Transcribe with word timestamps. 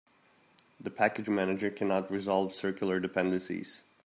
The 0.79 0.89
package 0.89 1.29
manager 1.29 1.69
cannot 1.69 2.09
resolve 2.09 2.55
circular 2.55 2.99
dependencies. 2.99 3.83